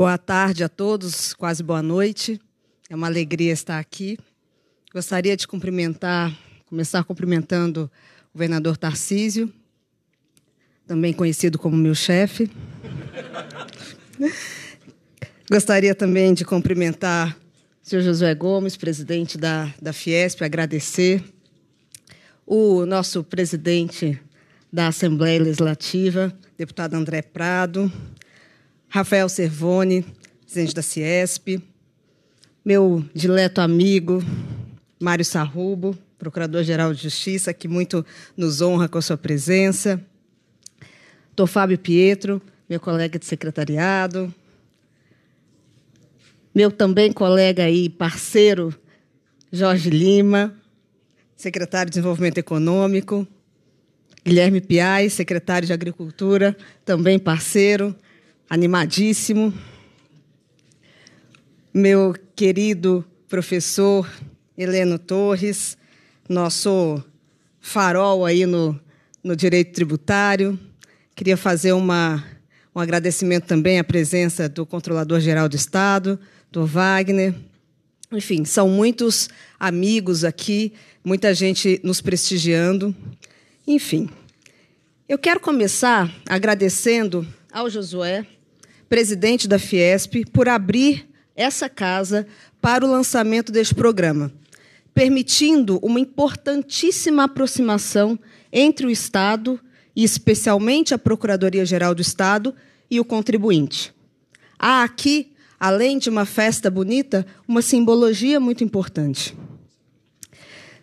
[0.00, 2.40] Boa tarde a todos, quase boa noite.
[2.88, 4.18] É uma alegria estar aqui.
[4.94, 6.34] Gostaria de cumprimentar,
[6.64, 7.82] começar cumprimentando
[8.30, 9.52] o governador Tarcísio,
[10.86, 12.50] também conhecido como meu chefe.
[15.52, 17.36] Gostaria também de cumprimentar
[17.84, 21.22] o senhor Josué Gomes, presidente da, da Fiesp, agradecer.
[22.46, 24.18] O nosso presidente
[24.72, 27.92] da Assembleia Legislativa, deputado André Prado,
[28.92, 30.04] Rafael Servone,
[30.44, 31.62] presidente da Ciesp,
[32.64, 34.20] meu dileto amigo
[34.98, 38.04] Mário Sarrubo, procurador-geral de Justiça, que muito
[38.36, 40.04] nos honra com a sua presença.
[41.36, 41.46] Dr.
[41.46, 44.34] Fábio Pietro, meu colega de secretariado.
[46.52, 48.74] Meu também colega e parceiro
[49.52, 50.52] Jorge Lima,
[51.36, 53.24] secretário de Desenvolvimento Econômico.
[54.24, 57.94] Guilherme Piai, secretário de Agricultura, também parceiro
[58.50, 59.54] animadíssimo.
[61.72, 64.10] Meu querido professor
[64.58, 65.78] Heleno Torres,
[66.28, 67.00] nosso
[67.60, 68.78] farol aí no,
[69.22, 70.58] no direito tributário.
[71.14, 72.24] Queria fazer uma,
[72.74, 76.18] um agradecimento também à presença do Controlador-Geral do Estado,
[76.50, 77.32] do Wagner.
[78.10, 79.30] Enfim, são muitos
[79.60, 80.72] amigos aqui,
[81.04, 82.92] muita gente nos prestigiando.
[83.64, 84.10] Enfim,
[85.08, 88.26] eu quero começar agradecendo ao Josué,
[88.90, 92.26] presidente da Fiesp, por abrir essa casa
[92.60, 94.32] para o lançamento deste programa,
[94.92, 98.18] permitindo uma importantíssima aproximação
[98.52, 99.60] entre o Estado,
[99.94, 102.52] e especialmente a Procuradoria-Geral do Estado,
[102.90, 103.94] e o contribuinte.
[104.58, 109.36] Há aqui, além de uma festa bonita, uma simbologia muito importante.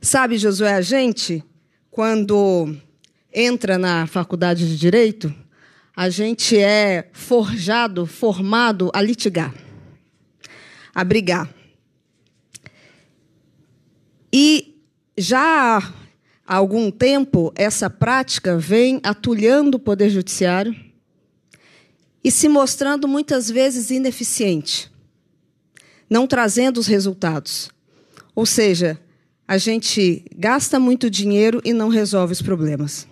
[0.00, 1.42] Sabe, Josué, a gente,
[1.90, 2.72] quando
[3.34, 5.34] entra na faculdade de Direito,
[5.96, 9.54] a gente é forjado, formado a litigar,
[10.94, 11.48] a brigar.
[14.30, 14.76] E
[15.16, 15.78] já
[16.46, 20.76] há algum tempo essa prática vem atulhando o Poder Judiciário
[22.22, 24.92] e se mostrando muitas vezes ineficiente,
[26.10, 27.70] não trazendo os resultados.
[28.34, 29.00] Ou seja,
[29.48, 33.08] a gente gasta muito dinheiro e não resolve os problemas.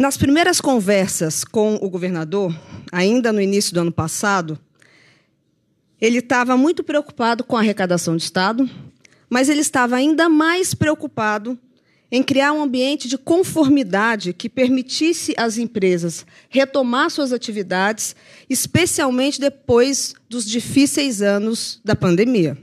[0.00, 2.58] Nas primeiras conversas com o governador,
[2.90, 4.58] ainda no início do ano passado,
[6.00, 8.66] ele estava muito preocupado com a arrecadação do Estado,
[9.28, 11.58] mas ele estava ainda mais preocupado
[12.10, 18.16] em criar um ambiente de conformidade que permitisse às empresas retomar suas atividades,
[18.48, 22.56] especialmente depois dos difíceis anos da pandemia.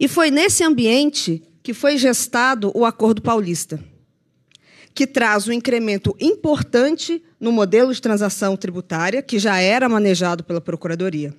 [0.00, 3.78] E foi nesse ambiente que foi gestado o Acordo Paulista
[4.94, 10.60] que traz um incremento importante no modelo de transação tributária, que já era manejado pela
[10.60, 11.34] Procuradoria.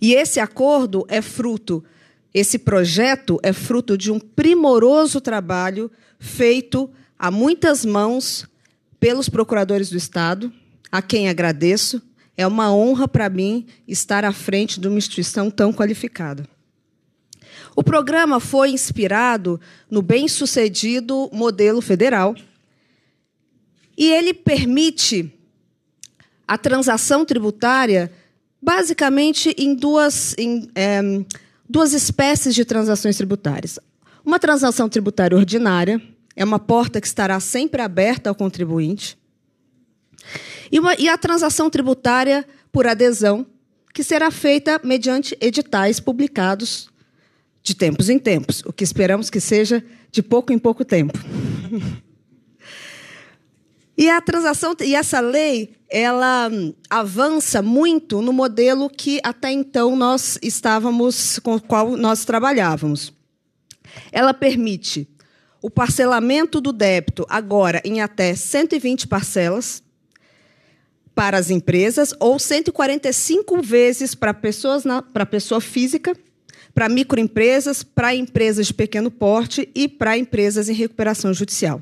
[0.00, 1.84] E esse acordo é fruto,
[2.32, 8.46] esse projeto é fruto de um primoroso trabalho feito a muitas mãos
[9.00, 10.52] pelos procuradores do Estado,
[10.90, 12.02] a quem agradeço.
[12.36, 16.44] É uma honra para mim estar à frente de uma instituição tão qualificada.
[17.76, 19.60] O programa foi inspirado
[19.90, 22.34] no bem-sucedido modelo federal
[23.96, 25.32] e ele permite
[26.46, 28.12] a transação tributária
[28.60, 31.00] basicamente em duas, em, é,
[31.68, 33.78] duas espécies de transações tributárias.
[34.24, 36.02] Uma transação tributária ordinária
[36.34, 39.18] é uma porta que estará sempre aberta ao contribuinte.
[40.70, 43.46] E, uma, e a transação tributária por adesão,
[43.92, 46.88] que será feita mediante editais publicados
[47.68, 51.18] de tempos em tempos, o que esperamos que seja de pouco em pouco tempo.
[53.96, 56.50] e a transação e essa lei, ela
[56.88, 63.12] avança muito no modelo que até então nós estávamos com o qual nós trabalhávamos.
[64.10, 65.06] Ela permite
[65.60, 69.82] o parcelamento do débito agora em até 120 parcelas
[71.14, 76.16] para as empresas ou 145 vezes para pessoas para pessoa física
[76.78, 81.80] para microempresas, para empresas de pequeno porte e para empresas em recuperação judicial.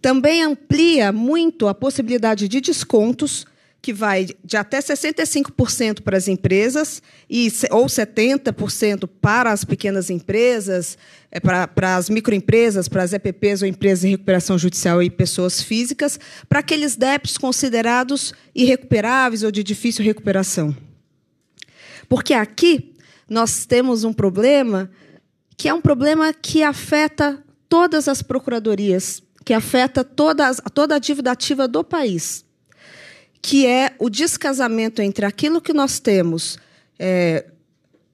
[0.00, 3.44] Também amplia muito a possibilidade de descontos,
[3.82, 10.96] que vai de até 65% para as empresas e, ou 70% para as pequenas empresas,
[11.28, 15.60] é, para, para as microempresas, para as EPPs ou empresas em recuperação judicial e pessoas
[15.60, 20.72] físicas, para aqueles débitos considerados irrecuperáveis ou de difícil recuperação.
[22.08, 22.94] Porque aqui
[23.28, 24.90] nós temos um problema
[25.56, 31.32] que é um problema que afeta todas as procuradorias que afeta toda, toda a dívida
[31.32, 32.44] ativa do país,
[33.40, 36.58] que é o descasamento entre aquilo que nós temos
[36.98, 37.46] é,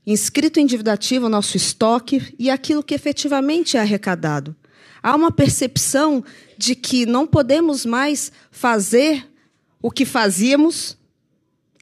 [0.07, 4.55] inscrito em dívida ativa, o nosso estoque, e aquilo que efetivamente é arrecadado.
[5.03, 6.23] Há uma percepção
[6.57, 9.29] de que não podemos mais fazer
[9.83, 10.97] o que fazíamos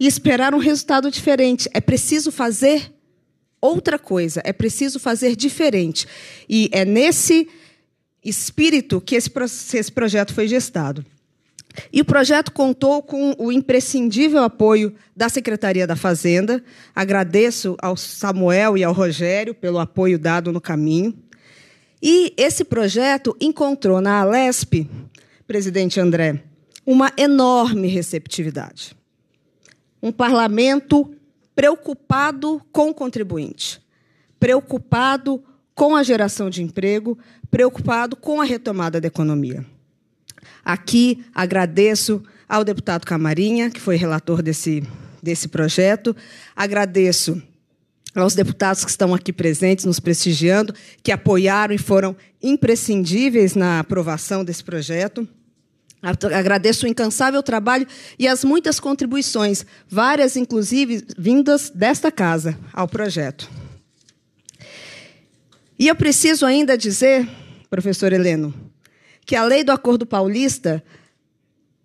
[0.00, 1.68] e esperar um resultado diferente.
[1.74, 2.90] É preciso fazer
[3.62, 6.06] outra coisa, é preciso fazer diferente.
[6.48, 7.48] E é nesse
[8.24, 9.30] espírito que esse,
[9.74, 11.06] esse projeto foi gestado.
[11.90, 16.62] E o projeto contou com o imprescindível apoio da Secretaria da Fazenda.
[16.94, 21.14] Agradeço ao Samuel e ao Rogério pelo apoio dado no caminho.
[22.02, 24.86] E esse projeto encontrou na Alesp,
[25.46, 26.42] presidente André,
[26.84, 28.94] uma enorme receptividade.
[30.02, 31.14] Um parlamento
[31.54, 33.80] preocupado com o contribuinte,
[34.38, 35.42] preocupado
[35.74, 37.18] com a geração de emprego,
[37.50, 39.64] preocupado com a retomada da economia.
[40.64, 44.82] Aqui agradeço ao deputado Camarinha, que foi relator desse,
[45.22, 46.14] desse projeto,
[46.54, 47.42] agradeço
[48.14, 54.44] aos deputados que estão aqui presentes, nos prestigiando, que apoiaram e foram imprescindíveis na aprovação
[54.44, 55.26] desse projeto.
[56.02, 57.86] Agradeço o incansável trabalho
[58.18, 63.48] e as muitas contribuições, várias inclusive vindas desta casa ao projeto.
[65.78, 67.28] E eu preciso ainda dizer,
[67.70, 68.52] professor Heleno,
[69.24, 70.82] que a lei do Acordo Paulista,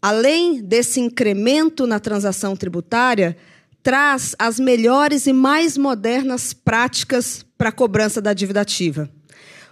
[0.01, 3.37] além desse incremento na transação tributária,
[3.83, 9.09] traz as melhores e mais modernas práticas para a cobrança da dívida ativa,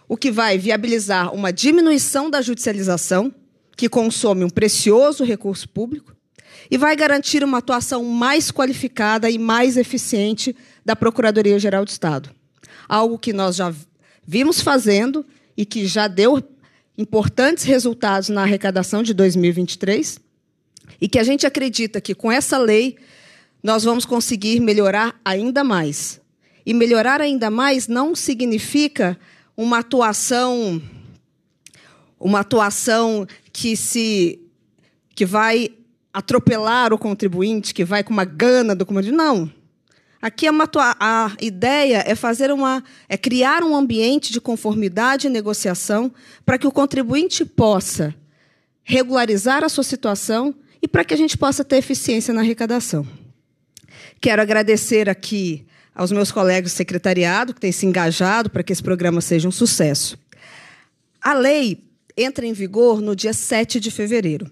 [0.08, 3.34] o que vai viabilizar uma diminuição da judicialização,
[3.76, 6.16] que consome um precioso recurso público,
[6.70, 12.30] e vai garantir uma atuação mais qualificada e mais eficiente da Procuradoria-Geral do Estado.
[12.88, 13.74] Algo que nós já
[14.26, 15.26] vimos fazendo
[15.56, 16.42] e que já deu
[16.98, 20.20] importantes resultados na arrecadação de 2023
[21.00, 22.96] e que a gente acredita que com essa lei
[23.62, 26.22] nós vamos conseguir melhorar ainda mais.
[26.66, 29.18] E melhorar ainda mais não significa
[29.56, 30.82] uma atuação
[32.20, 34.38] uma atuação que se
[35.16, 35.70] que vai
[36.14, 39.16] atropelar o contribuinte, que vai com uma gana do contribuinte.
[39.16, 39.50] Não.
[40.22, 40.70] Aqui é uma,
[41.00, 46.14] a ideia é fazer uma é criar um ambiente de conformidade e negociação
[46.46, 48.14] para que o contribuinte possa
[48.84, 53.08] regularizar a sua situação e para que a gente possa ter eficiência na arrecadação.
[54.20, 58.84] Quero agradecer aqui aos meus colegas do secretariado que têm se engajado para que esse
[58.84, 60.20] programa seja um sucesso.
[61.22, 61.85] A lei
[62.18, 64.52] entra em vigor no dia 7 de fevereiro.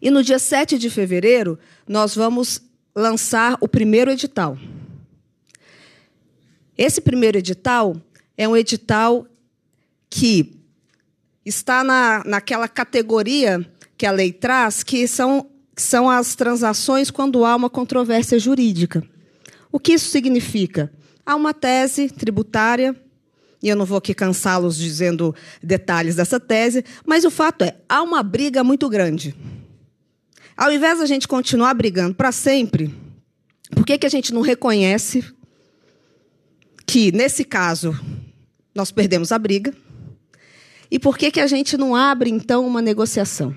[0.00, 2.60] E no dia 7 de fevereiro, nós vamos
[2.94, 4.58] lançar o primeiro edital.
[6.76, 7.96] Esse primeiro edital
[8.36, 9.26] é um edital
[10.10, 10.56] que
[11.44, 13.66] está na, naquela categoria
[13.96, 19.02] que a lei traz, que são, são as transações quando há uma controvérsia jurídica.
[19.70, 20.92] O que isso significa?
[21.24, 22.96] Há uma tese tributária,
[23.62, 28.02] e eu não vou aqui cansá-los dizendo detalhes dessa tese, mas o fato é, há
[28.02, 29.34] uma briga muito grande.
[30.56, 32.92] Ao invés da gente continuar brigando para sempre,
[33.70, 35.24] por que, que a gente não reconhece
[36.84, 37.98] que, nesse caso,
[38.74, 39.72] nós perdemos a briga?
[40.90, 43.56] E por que, que a gente não abre, então, uma negociação?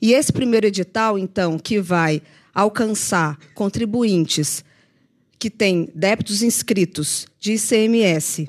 [0.00, 2.20] E esse primeiro edital, então, que vai
[2.52, 4.64] alcançar contribuintes
[5.38, 8.48] que têm débitos inscritos de ICMS,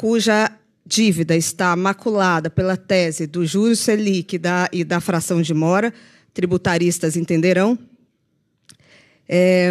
[0.00, 0.50] cuja
[0.86, 5.92] dívida está maculada pela tese do juros Selic da, e da fração de mora,
[6.32, 7.78] tributaristas entenderão,
[9.28, 9.70] é,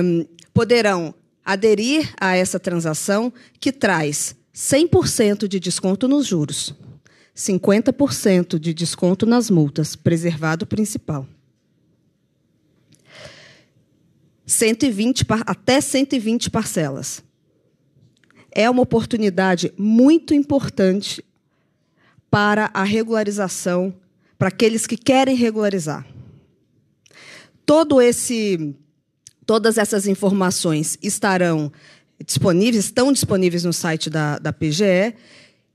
[0.54, 6.76] poderão aderir a essa transação que traz 100% de desconto nos juros,
[7.36, 11.28] 50% de desconto nas multas, preservado principal.
[14.46, 17.28] 120, até 120 parcelas.
[18.52, 21.24] É uma oportunidade muito importante
[22.30, 23.94] para a regularização,
[24.38, 26.06] para aqueles que querem regularizar
[27.70, 28.74] todo esse,
[29.46, 31.72] todas essas informações estarão
[32.26, 35.14] disponíveis, estão disponíveis no site da, da PGE,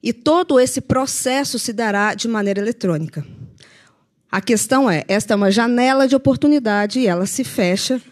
[0.03, 3.25] e todo esse processo se dará de maneira eletrônica.
[4.29, 8.03] A questão é, esta é uma janela de oportunidade e ela se fecha,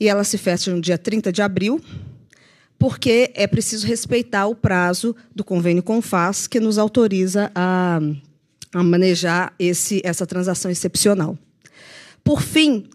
[0.00, 1.80] e ela se fecha no dia 30 de abril,
[2.80, 8.00] porque é preciso respeitar o prazo do convênio Confas, que nos autoriza a,
[8.72, 11.38] a manejar esse, essa transação excepcional.
[12.24, 12.88] Por fim,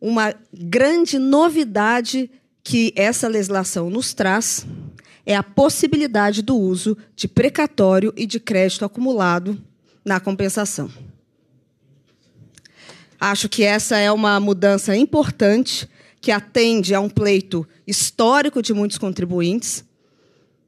[0.00, 2.30] uma grande novidade
[2.62, 4.66] que essa legislação nos traz
[5.26, 9.60] é a possibilidade do uso de precatório e de crédito acumulado
[10.02, 10.90] na compensação.
[13.20, 15.86] Acho que essa é uma mudança importante
[16.24, 19.84] que atende a um pleito histórico de muitos contribuintes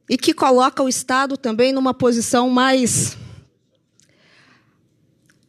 [0.07, 3.17] e que coloca o Estado também numa posição mais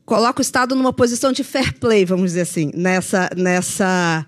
[0.07, 4.27] coloca o Estado numa posição de fair play, vamos dizer assim, nessa nessa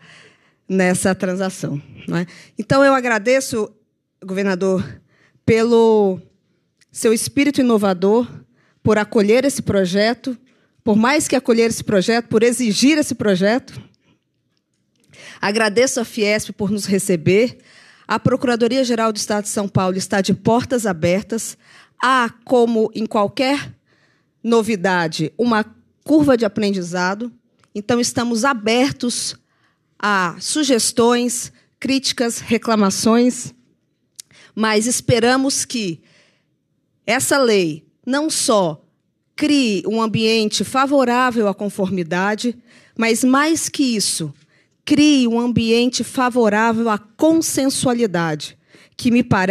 [0.68, 1.80] nessa transação.
[2.14, 2.26] É?
[2.58, 3.72] Então eu agradeço,
[4.22, 5.00] governador,
[5.46, 6.20] pelo
[6.92, 8.28] seu espírito inovador,
[8.82, 10.36] por acolher esse projeto,
[10.84, 13.88] por mais que acolher esse projeto, por exigir esse projeto.
[15.40, 17.58] Agradeço a Fiesp por nos receber.
[18.06, 21.56] A Procuradoria-Geral do Estado de São Paulo está de portas abertas.
[22.02, 23.72] Há, como em qualquer
[24.42, 25.64] novidade, uma
[26.04, 27.32] curva de aprendizado.
[27.74, 29.36] Então, estamos abertos
[29.98, 33.54] a sugestões, críticas, reclamações,
[34.54, 36.00] mas esperamos que
[37.06, 38.82] essa lei não só
[39.36, 42.56] crie um ambiente favorável à conformidade,
[42.96, 44.34] mas mais que isso,
[44.84, 48.56] crie um ambiente favorável à consensualidade,
[48.96, 49.50] que me parece